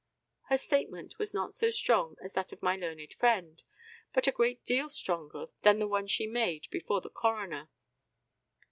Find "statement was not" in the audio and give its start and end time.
0.57-1.53